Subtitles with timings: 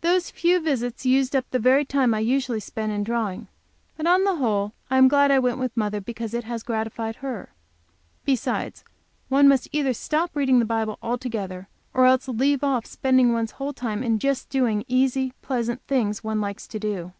[0.00, 3.46] Those few visits used up the very time I usually spend in drawing.
[3.96, 7.14] But on the whole I am glad I went with mother, because it has gratified
[7.22, 7.50] her.
[8.24, 8.82] Besides,
[9.28, 13.72] one must either stop reading the Bible altogether, or else leave off spending one's whole
[13.72, 17.12] time in just doing easy pleasant things one likes to do.